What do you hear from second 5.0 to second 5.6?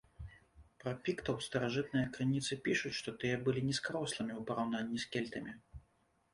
з кельтамі.